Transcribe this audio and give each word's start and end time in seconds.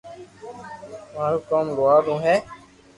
مارو 1.13 1.39
ڪوم 1.49 1.65
لوھار 1.75 2.01
رو 2.07 2.15
ھي 2.25 2.35